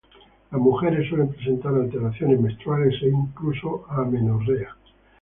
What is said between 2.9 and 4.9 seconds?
e incluso amenorrea.